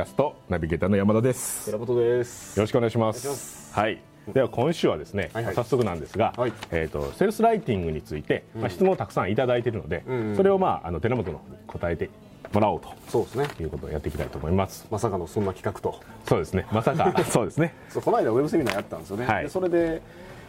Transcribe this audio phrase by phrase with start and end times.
[0.00, 1.66] キャストナビゲーターの山田です。
[1.66, 2.58] 寺本です。
[2.58, 3.70] よろしくお願いします。
[3.74, 4.00] はい。
[4.32, 5.54] では今週はですね、はいはい。
[5.54, 6.54] 早速なんですが、はい。
[6.70, 10.36] えー、とセールスライティングについて、まあ、質問をたくさんいただいているので、んうん。
[10.36, 12.08] それを、まあ、あの寺本の答えて
[12.50, 13.46] もらおうそうですね。
[13.48, 14.86] ということをやっていきたいと思います。
[14.90, 16.00] まさかのそんな企画と。
[16.26, 16.66] そうですね。
[16.72, 17.74] まさか そうですね。
[18.02, 19.42] この間ウェブセミナーやったんですよね、はい。
[19.42, 20.00] でそれで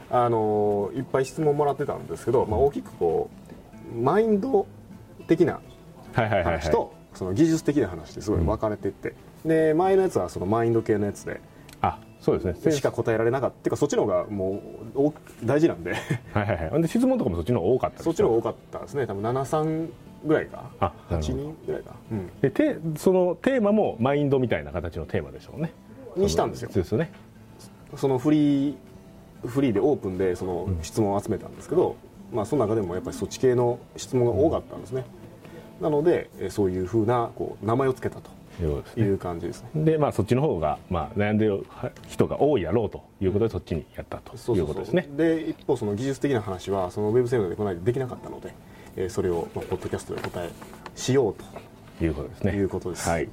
[0.10, 3.30] あのーいっぱい質問もらってたんですけど、まあ、大きくこ
[3.94, 4.66] うマインド
[5.28, 5.60] 的な
[6.14, 9.14] はいはいはい、はい、話と、その技術的な話ってすごい分かれてって、
[9.46, 11.42] で前のやつはそのマインド系のやつで。
[11.82, 12.72] あそうですね。
[12.72, 13.56] しか答えられなかった。
[13.56, 14.62] っていうかそっちの方がも
[14.96, 15.14] うお
[15.44, 15.94] 大事なんで。
[16.34, 16.82] はいはいはい。
[16.82, 19.08] で質問とかもそっちの方が多かったですそっちの方が多かったですね。
[19.08, 19.90] 多分73
[20.26, 20.70] ぐらいか。
[20.80, 22.30] あなるほ8ど人ぐらいか、うん。
[22.42, 25.72] でてそのテーマもマインドみたいな形のテーマでしょうね。
[26.16, 26.70] にしたんですよ。
[26.72, 27.12] そうですよね。
[27.96, 28.76] そのフリー
[29.46, 31.96] フリーでオープンでその質問を集めたんですけど、
[32.32, 35.04] まあ、その中でもやっぱりそっち系の質問が多かったんですね、
[35.82, 38.30] なのでえそういうふうなこう名前を付けたと
[38.66, 39.84] いう感じですね。
[39.84, 41.66] でまあそっちの方が、まあ、悩んでる
[42.08, 45.08] 人が多いやろうということでそっちにやったといそうことですね。
[45.16, 48.54] で一方その技術的な話はそのウェブセミナーでこの間できなかったので、
[48.96, 50.50] えーそれを、まあ、ポッドキャストで答え
[50.96, 52.06] しようと。
[52.06, 52.08] い。
[52.08, 53.10] うことですねいうことです。
[53.10, 53.30] はい、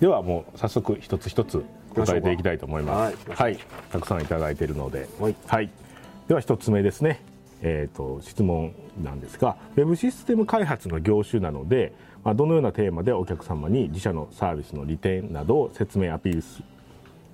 [0.00, 3.28] ではもう早速一つ一つ答えていきたいと思います。
[3.28, 3.34] はい。
[3.34, 3.58] はい、
[3.90, 5.08] たくさんいただいているので。
[5.18, 5.70] はい。
[6.28, 7.20] では一つ目ですね
[7.62, 11.92] えー、と質問なんですがウェブシステム開発の業種なので、
[12.24, 16.62] まあ、どのようなテーマでお客様に自社のサービスの利点などを説明アピールす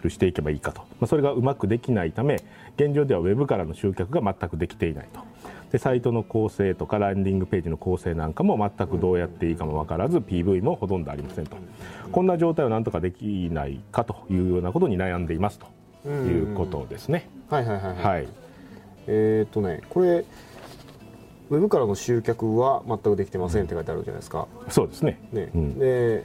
[0.03, 2.43] るしていけばいいかと、まあ、それがうまくできないため
[2.77, 5.21] 現状ではウェブからの集客が全くできていないと。
[5.73, 11.59] でサイトの構成とかランディングページの構成なんかも全くどうやっていいかも分からず PV もほとんどありませんと。
[12.11, 17.29] こんな状態をなんとかできないかというようなことに悩んでいますということですね。
[17.51, 18.48] はいはいはいはい、はい
[19.09, 20.25] えっ、とねこれ
[21.51, 25.19] ウェブからの集客は全くできてませんって書いてあるじゃないですか、そうですね。
[25.33, 25.51] ね。
[25.55, 25.79] うん。
[25.79, 26.25] で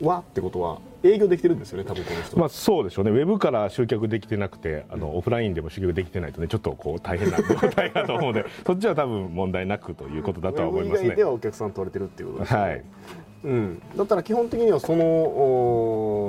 [0.00, 11.08] はってことは営業できてるんですよね多分この人、まあ、そうでしょうね、ウェブから集客できてなくて、あのオフラインでも集客できてないとね、ちょっとこう大変な状態だと思うので、そっちは多分問題なくということだとは思いますね。
[11.08, 11.24] ウェブ以外で。
[11.24, 12.84] はお客さん取れてるっていうことですよね、はい、
[13.44, 16.23] うん、だったら基本的にはそのお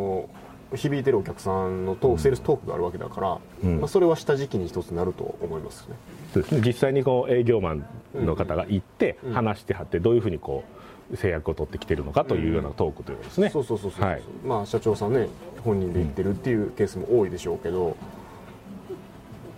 [0.74, 3.80] 響いてるお客さんのトークセールストークがあるわけだから、うん。
[3.80, 5.96] まあ、それは下敷きに一つなると思いますね。
[6.34, 6.52] そうです。
[6.56, 9.34] ね実際にこう営業マンの方が行って、うん。
[9.34, 10.64] 話してはって、どういうふうにこ
[11.12, 13.50] う制約を取ってきてるのかというようなトークということですね。
[13.50, 14.22] そうそうそうそう、はい。
[14.46, 15.28] まあ社長さんね
[15.64, 17.96] 本人で言ってるっていうケースも多いでしょうけど、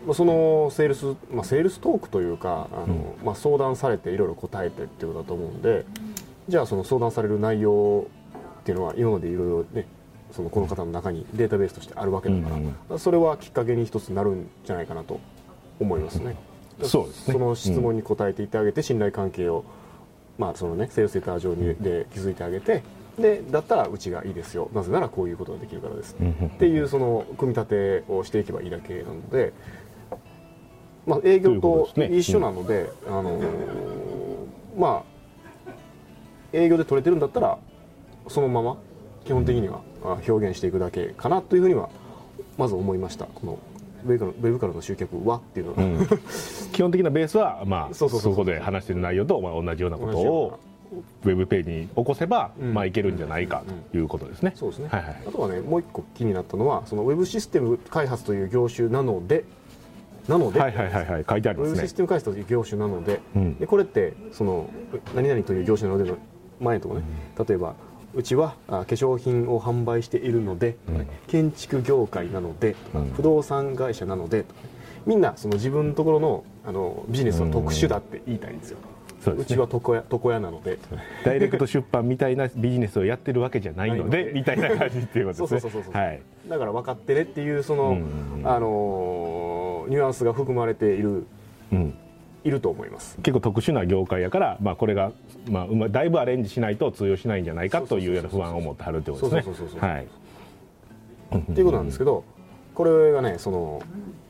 [0.06, 5.86] まあ、そのセールス、まあ、セールストークというかあの、まあ、相談されていろいろ答えてっていうことだと思うんで
[6.48, 8.08] じゃあその相談される内容
[8.62, 9.86] っていうのは今までいろいろね
[10.32, 15.20] そのこの方の中にデータベースとしてあるわけだから、うんうんそれはきっかけに一つなるんじゃないかなと
[15.80, 16.36] 思いますね。
[16.84, 17.34] そうですね。
[17.34, 19.64] その質問に答えていってあげて信頼関係を、
[20.38, 22.84] まあそのね、セールスデータ上にで築いてあげて
[23.18, 24.70] でだったらうちがいいですよ。
[24.74, 29.54] なぜならこういうことができるからです、うんうんっていうその組み立てをしていけばいいだけなので、
[31.06, 33.46] まあ、営業と一緒なので、あのー
[34.78, 35.18] まあ
[36.54, 37.58] 営業で取れてるんだったら
[38.28, 38.78] そのまま
[39.28, 41.90] 基本的にはあ表現していくだけかなというふうには
[42.58, 43.26] まず思いました。
[43.26, 43.60] この
[44.06, 46.08] ウェブからの集客はっていうのは、うん。
[46.72, 50.60] 基本的なベースは、まあ、そこで話している内容と、まあ、同じようなことを
[51.26, 52.74] ウェブページに起こせば、うん。
[52.74, 54.54] まあ、いけるんじゃないかということですね。
[54.56, 55.16] そうですね、はいはい。
[55.28, 59.44] あとはねもう一個気になったのはそのウェブシステム開発という業種なので
[60.30, 61.26] なので、はいはいはいはい。
[61.30, 61.74] 書いてありますね。
[61.74, 61.94] ウェブシス。
[61.94, 63.58] テム開発という業種なので,、うん。
[63.58, 64.70] でこれってその
[65.14, 66.18] 何々という業種なのでの
[66.62, 67.06] 前のところね、
[67.48, 67.76] 例えば
[68.14, 71.08] うちはあ化粧品を販売しているので、うん。
[71.28, 73.12] 建築業界なので、うん。
[73.16, 74.46] 不動産会社なので
[75.06, 78.78] みんなその自分のところのあのビジネスは特殊だって言いたいんですよ、
[79.22, 79.46] そうね。
[79.46, 80.80] ちは床屋床屋なので。
[81.24, 85.60] ダイレクト出版みたいなビジネスをやってるわけじゃないのでみたいな感じっていうことですね。
[85.62, 86.02] そうそうそうそう。
[86.02, 86.22] はい。
[86.50, 88.48] だから分かってねっていうその、うんうんうん。
[88.48, 91.26] あのーニュアンスが含まれている
[91.72, 91.94] うん。
[92.48, 93.18] いると思います。
[93.18, 95.12] 結構特殊な業界やから、まあ、これが、
[95.50, 100.08] まあ、だいぶアレンジしないと通用しないんじゃないかというような不安を持ってはるってことですね。
[101.36, 102.24] っていうことなんですけど
[102.74, 103.82] これがねその、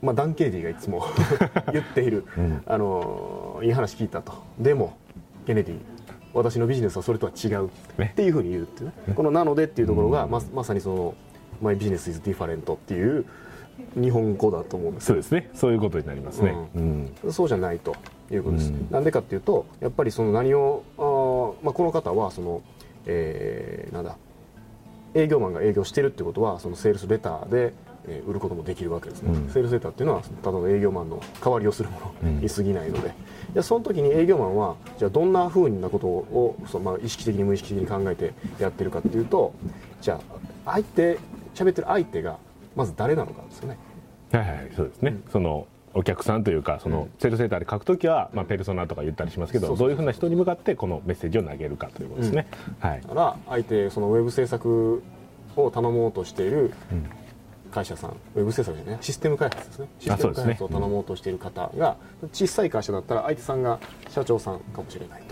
[0.02, 1.04] まあ、ダン・ケネディがいつも
[1.72, 2.62] 言っている、ん。
[2.66, 4.32] あのーいい話聞いたと。
[4.58, 4.96] でも
[5.46, 5.76] ケネディ
[6.32, 9.14] 私のビジネスはそれとは違うねっていうふうに言うっていうね。
[9.14, 11.14] この「なので」っていうところがままさにその
[11.60, 13.24] 「My business is different」っていう
[13.94, 15.04] 日本語だと思うんです。
[15.04, 15.50] よそうですね。
[15.54, 16.54] そういうことになりますね。
[16.74, 17.12] うん。
[17.30, 17.96] そうじゃないと
[18.30, 18.88] いうことです、うん。
[18.90, 22.62] なんでかっていうとやっぱりその何をあー、まあ、この方はその、
[23.06, 24.16] えーなんだ
[25.14, 27.72] 営業マンが営業してるってことはそのセールスレターで
[28.06, 33.12] えー売ることもできるわけですね、セールスレターっていうのはただの営業マンの代わりをするものに過ぎないので、
[33.54, 39.54] じその時に営業マンはじゃあどんなふうなことをそのまあ意識的に無意識的に考えてやってるかっていうと
[40.00, 40.20] じゃ
[40.66, 41.18] あ相手
[41.54, 42.38] 喋ってる相手が
[42.78, 43.76] まず誰なのかですよね。
[44.30, 52.46] はいはいそうですね、そのお客さんというかそのセールスレーターで書くときは、まあ、ペルソナとか言ったりしますけどどういうふうな人に向かってこのメッセージを投げるかということですね、
[52.78, 53.00] はい。
[53.00, 55.02] だから相手そのウェブ制作
[55.56, 56.72] を頼もうとしている
[57.72, 59.88] 会社さん、ウェブ制作じゃないシステム開発ですね。
[59.98, 61.96] システム開発を頼もうとしている方が
[62.32, 65.22] 小さい会社だったら相手さんが社長さんかもしれない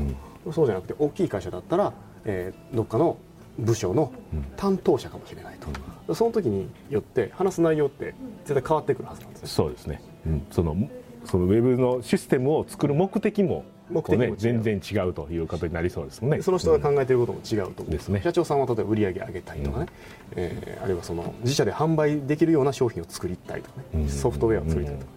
[0.44, 1.92] と、そうじゃなくて大きい会社だったら、
[2.24, 3.18] えーどっかの
[3.58, 4.12] 部署の
[4.56, 5.58] 担当者かもしれない
[6.06, 8.14] と、その時によって話す内容って
[8.44, 9.48] 絶対変わってくるはずなんですね。
[9.48, 10.76] そうですね、うん、その
[11.24, 16.42] そのウェブのシステムを作る目的も目的ね、全然違うということになりそうですもんね。
[16.42, 17.82] その人が考えていることも違うと。
[17.82, 18.20] 思う、ですね。
[18.22, 19.86] 社長さんは例えば売り上げ上げたいとかね、
[20.34, 25.12] えーあるいはその自社で販売できるような商品を作りたいとかね、ソフトウェアを作りたいとか、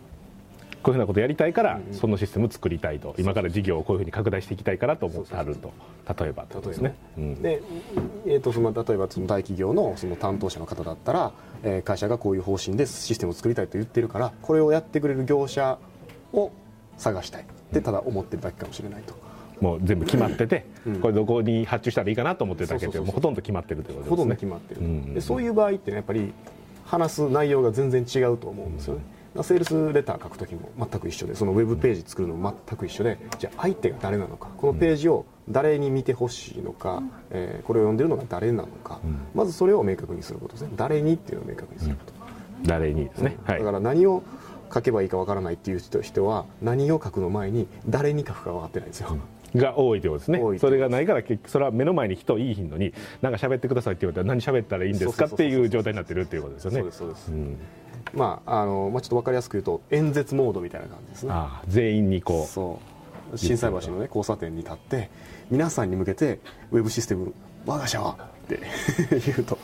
[0.82, 3.16] こういうふうなことやりたいから、そのシステムを作りたいと。
[3.18, 5.74] 今から事業をこういうふうに拡大していきたいからと思ってはると。
[6.20, 7.42] 例えばとですね、うん。
[7.42, 7.62] で、
[8.26, 11.32] えー、とその例えばその大企業のその担当者の方だったら、
[11.64, 15.78] えー会社がこういう方針でシステムを作りたいと言ってるからこれをやってくれる業者
[16.34, 16.52] を
[16.98, 17.44] 探したい。
[17.44, 19.14] ってただ思ってるだけかもしれないと。
[19.62, 21.02] もう全部決まってて、うん。
[21.02, 25.14] これどこに発注したらいいかなと思ってるだけでもうほとんど決まってるということほとんどですね決まってる、うん。
[25.14, 26.34] でそういう場合ってねやっぱり
[26.86, 39.00] 話す内容が全然違うと思うんですよね、だからセールスレター書くときも全く一緒でそのウェブページ作るのも全く一緒でじゃあ相手が誰なのかこのページを誰に見てほしいのか、えーこれを読んでるのが誰なのか、
[39.34, 40.70] まずそれを明確にすることですね。
[40.76, 42.14] 誰にっていうのを明確にすること、
[42.64, 43.60] 誰にですね、はい。
[43.60, 44.24] だから何を
[44.74, 49.18] 書けばいいかわからないっていう人人は何を書くの前に誰に書くか分かってないんですよ、
[49.56, 50.32] が多いということです。
[50.32, 56.78] ねそれがないから結局それは目の前に人いいひんのになんか喋ってくださいって言われたら何喋ったらいいんですかっていう状態になってるっていうことですよね。
[56.80, 57.58] そうですそうです、うん
[58.14, 61.34] まああのまあ、ちょっと分かりやすく言うと演説モードみたいな感じですね。
[61.68, 62.80] 全員にこうそ
[63.34, 63.38] う。
[63.38, 65.10] 心斎橋の、ね、交差点に立って
[65.52, 66.40] 皆さんに向けて
[66.72, 67.34] ウェブシステム
[67.66, 68.60] 我が社はって
[69.26, 69.58] 言うと。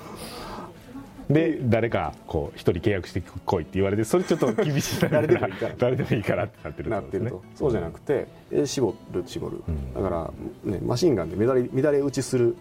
[1.30, 5.10] で誰かこう一人契約してこいって言われてそれちょっと厳しいな。
[5.22, 5.76] 誰でもいいから。
[5.78, 7.44] 誰でもいいからってなってるなってること。
[7.56, 9.64] そうじゃなくてえー絞る絞る、
[9.96, 12.56] だから、ね、マシンガンで乱れ乱れ打ちする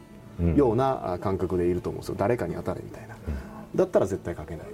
[0.56, 2.14] ようなあ感覚でいると思うんですよ。
[2.16, 3.16] 誰かに当たれみたいな、
[3.74, 4.66] だったら絶対書けない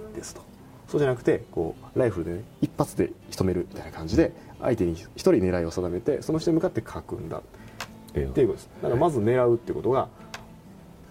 [0.91, 7.37] そうじゃなくてこうライフルで、ね、一発で仕留めるみたいな感じで相手に一人狙いを定めてその人に向かって書くんだ。
[7.37, 7.41] っ
[8.13, 8.69] ていうことです。
[8.81, 10.09] だからまず狙うっていうことが、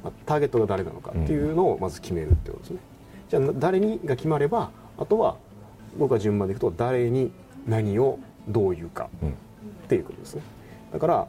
[0.04, 2.78] まあターゲットが誰なのかっていうのをまず決めるってことですね、
[3.30, 5.36] じゃあな誰にが決まればあとは
[5.98, 7.32] 僕は順番でいくと誰に
[7.66, 8.18] 何を
[8.48, 9.30] どう言うかうん。
[9.30, 9.32] っ
[9.88, 10.42] ていうことですね。
[10.92, 11.26] だから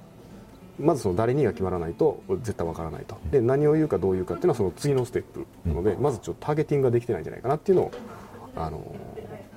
[0.77, 3.18] まずその誰にが決まらないと絶対わからないと。
[3.31, 7.92] で何を言うかどう言うかっていうのはその次のステップなので、まずちょっとターゲティングができてないんじゃないかなっていうのを
[8.56, 8.95] あの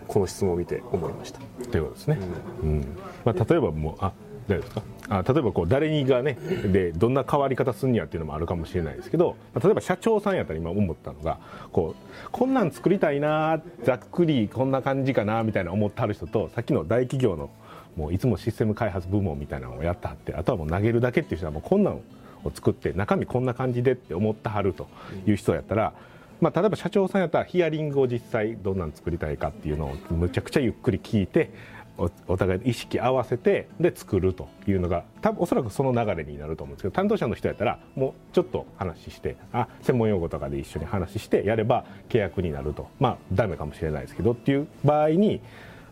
[0.06, 1.40] この質問を見て思いました。
[1.70, 2.18] ということですね、
[2.62, 2.98] うん。
[3.24, 4.12] まあ、例えばもうあ
[4.46, 4.82] 大丈夫ですか？
[5.08, 11.38] あ例えばこう誰にがねでどんな変わり方すんにやっていうのもあるかもしれないですけど、まあ例えば社長さんやったら今思ったのが
[11.72, 17.50] こうこんなん作りたいなざっくりこんな感じかなみたいな思ってはる人とさっきの大企業の
[17.96, 24.88] もういつもシステム開発部門みたいなのをやってはってあとはもう投げるだけっていう人はもうこんなんを作って中身こんな感じでって思ってはると
[25.26, 25.94] いう人やったら、
[26.40, 31.50] まあ、例えば社長さんやったらヒアリングを実際どんなん作りたいかっていうのをむちゃくちゃゆっくり聞いて
[31.96, 42.88] おお互い意識合わせてで作るというのが多分おそらくその流れになると思うんですけど担当者の人やったらもうちょっと話してあ専門用語とかで一緒に話してやれば契約になると。
[42.98, 45.40] まあダメかもしれないですけどっていう場合に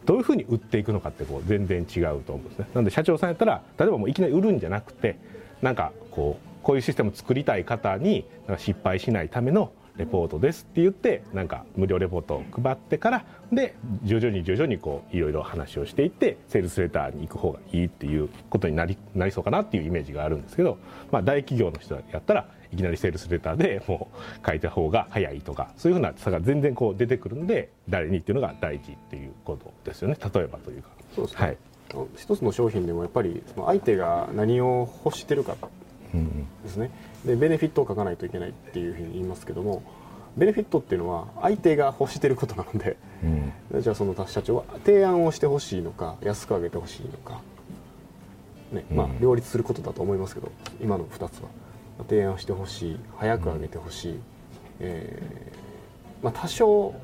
[0.04, 2.66] どういうふうに売っていくのかってこう全然違うと思うんですね。
[2.75, 5.16] なので社長さんやったら例えばもういきなり売るんじゃなくて
[5.61, 8.25] なんかこうこういうシステムを作りたい方に
[8.58, 20.78] 失敗しないためのレポートですって言ってなんか無料レポートを配ってからで徐々に徐々にこういろいろ話をしていってセールスレターに行く方がいいっていうことになりなりそうかなっていうイメージがあるんですけど、
[21.11, 30.16] まあ、大企業の人やったらいきなりセールスレターで もう書いた方が早いとかそういうふうな差が全然こう出てくるんで誰にっていうのが大事っていうことですよね。
[30.34, 30.88] 例えばというか。
[31.14, 31.56] そうですね、はい。
[32.16, 35.81] 一つの商品でもやっぱりその相手が何を欲してるかうん
[36.62, 36.90] ですね。
[37.25, 39.83] でベネフィットを書かないといけないっていうふうに言いますけども
[40.37, 43.83] ベネフィットっていうのは相手が欲してることなのでうん。
[43.83, 47.40] じゃあその社長は提案をしてほしいのか安く上げてほしいのか、
[48.73, 50.50] ねまあうん、両立することだと思いますけど
[50.81, 51.49] 今の2つは。
[52.09, 54.21] 提案してほしい早く上げてほしい、
[54.81, 56.95] えーまあ、多少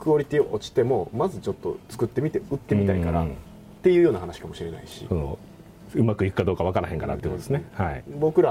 [0.00, 3.36] クオリティ落ちてもまずちょっと作ってみて売ってみたいからっうん。
[3.82, 5.06] ていうような話かもしれないし。
[5.08, 5.38] その
[5.94, 7.64] うまくいくかどうかわからへんからってことですね。
[7.74, 8.04] はい。
[8.18, 8.50] 僕ら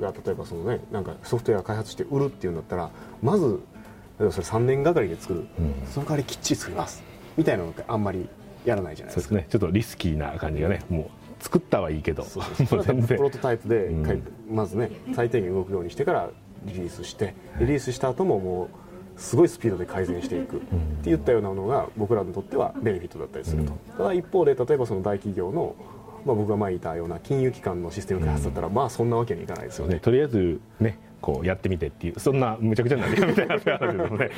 [0.00, 2.90] が例えばその、ね、なんかソフトウェア開発して売るっていうんだったら
[3.22, 3.60] まず
[4.18, 5.46] それ3年がかりで作る、
[5.90, 7.02] その代わりきっちり作ります。
[7.36, 8.28] みたいなのってあんまり
[8.64, 9.48] やらないじゃないそうですすでかね。
[9.50, 12.24] ちょっとリスキーな感じがねもう作ったはいいけど。
[12.24, 12.44] そう
[12.82, 13.16] 全然。
[13.16, 14.22] プロトタイプでうん。
[14.50, 16.30] まずね最低限動くようにしてから
[16.64, 18.68] リリースしてリリースした後ももう
[19.20, 20.56] すごいスピードで改善していく。
[20.56, 20.60] っ
[21.02, 25.74] ていったようなものが僕らにとってはベネフィットだったりすると、ただ一方で例えばその大企業の、
[26.24, 29.94] まあ、僕が前言ったような金融機関のシステム開発だったら、まあそんなわけにいかないですよね。
[29.94, 34.30] ね、とりあえずねこうやってみてっていうそんなむちゃくちゃになみたいな話ですよね、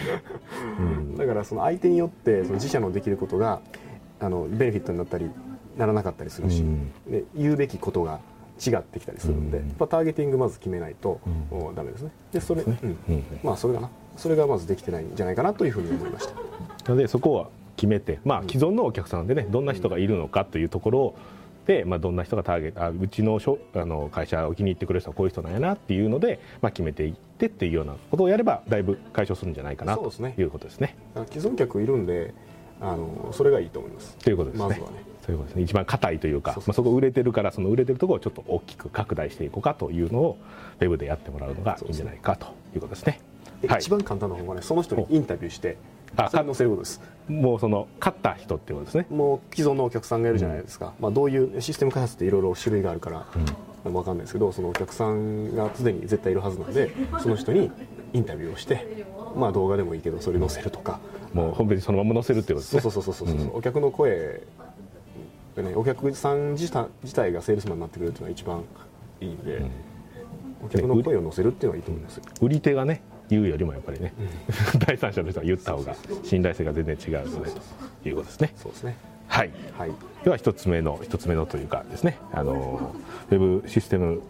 [0.79, 1.17] うん。
[1.17, 3.61] だからその相手によってその自社のできることが
[4.21, 5.31] あのベネフィットになったり
[5.77, 6.93] ならなかったりするし、うん。
[7.09, 8.21] で言うべきことが
[8.65, 9.69] 違ってきたりするんで、うん。
[9.69, 11.21] やっぱターゲティングまず決めないと、
[11.51, 12.11] うおダメですね。
[12.33, 12.99] でそれ、うん。
[13.09, 13.25] うん。
[13.43, 13.91] まあそれがな。
[14.17, 16.35] それがまずできてないんじゃないかなというふうに思いました。
[16.35, 16.43] な
[16.89, 21.15] のでそこは決めて、まあ、既存のお客さんでねどんな人がいるのかというところ
[21.67, 30.97] で、まあ、どんな人がターゲットあうちのしょあの会社を気に入ってくれる人はこういう人なんやなっていうので、まあ、決めていってっていうようなことをやればだいぶ解消するんじゃないかなということですね。
[31.31, 32.35] 既存客いるんで
[32.81, 34.69] あのそれがいいと思いますということですね。
[34.69, 35.63] まずはねそういうことですね。
[35.63, 40.39] 一番硬いというか、まあ、そこ売れてるからその売れてるところをちょっと大きく拡大していこうかというのを
[40.81, 43.13] ウェブでやってもらうのがいいんじゃないかということですね。
[43.13, 43.91] はいで一。
[43.91, 45.77] 番簡単な方がねその人にインタビューして
[46.17, 47.01] あそことです。
[47.29, 49.07] もうその勝った人ってことですね。
[49.09, 53.27] もう既存のお客さんがいるじゃないですか、まあ、どういうシステム開発っていろいろ種類があるから、
[53.85, 57.71] 分かんないですけどそのお客さんがすでに絶対いるはずなんでその人に
[58.13, 61.01] インタビューをして、まあ、動画でもいいけどそれ載せるとか、
[61.33, 62.83] もうホームページそのまま載せるってことですね。
[62.83, 64.43] そうそうそうそうそう、お客の声
[65.57, 68.65] でねお客さん自体がセールスマンになってくれるっていうのが一番
[69.21, 69.63] いいんで、
[70.65, 72.17] お客の声を載せるっていうのはいいと思います。
[72.17, 74.13] よ、売り手がね言うよりもやっぱりね、
[74.87, 77.51] 第三者の人が言った方が信頼性が全然違うので
[78.03, 78.53] ということですね。
[78.57, 78.97] そうですね
[79.27, 79.51] はい。
[79.79, 79.91] はい
[80.25, 82.95] では一つ目の一つ目のというかですねあの
[83.31, 84.23] ウェブシステム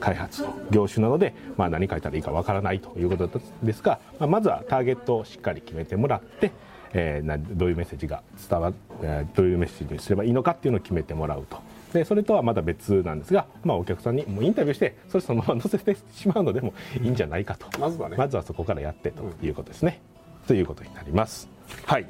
[0.00, 6.52] 開発の業種なので、まあ、何書いたらいいかわからないということですが、まあ、まずはターゲットをしっかり決めてもらって、
[6.92, 8.72] えーなどういうメッセージが伝わ
[9.02, 11.58] えーどういうメッセージにすればいいのかっていうのを決めてもらうと。
[11.96, 17.66] でそれとはまた別なんですが、まあ、お客さんにもうインタビューしてそれそのまま載せてしまうのでもいいんじゃないかと。
[17.80, 18.16] まずはね。
[18.16, 20.00] まずはそこからやってということですね、
[20.46, 21.48] ということになります。
[21.86, 22.06] はい